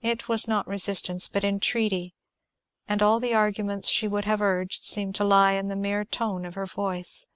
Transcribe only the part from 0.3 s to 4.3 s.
was not resistance but entreaty, and all the arguments she would